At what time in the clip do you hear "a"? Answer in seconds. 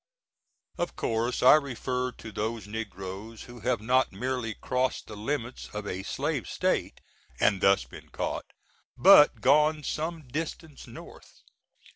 5.85-6.01